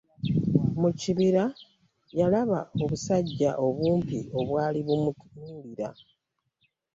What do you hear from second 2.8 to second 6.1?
obusajja obumpi obwali bumutunuulira.